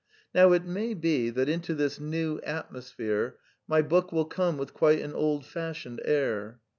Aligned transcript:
Now 0.33 0.51
it 0.53 0.65
may 0.65 0.95
be 0.95 1.29
that 1.29 1.47
into 1.47 1.75
this 1.75 1.99
new 1.99 2.39
atmosphere 2.43 3.37
my 3.67 3.83
book 3.83 4.11
will 4.11 4.25
come 4.25 4.57
with 4.57 4.73
quite 4.73 4.97
an 4.99 5.13
old 5.13 5.45
fashioned 5.45 6.01
air. 6.03 6.59